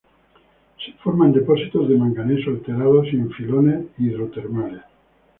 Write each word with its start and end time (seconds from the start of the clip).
Se 0.83 0.93
forma 0.93 1.25
en 1.27 1.33
depósitos 1.39 1.87
de 1.87 1.95
manganeso 1.95 2.49
alterados 2.49 3.05
y 3.13 3.17
en 3.17 3.29
filones 3.29 3.85
hidrotermales. 3.99 4.81